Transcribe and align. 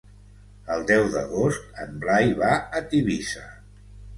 El 0.75 0.85
deu 0.91 1.05
d'agost 1.17 1.77
en 1.85 1.93
Blai 2.07 2.35
va 2.41 2.51
a 2.81 2.83
Tivissa. 2.95 3.47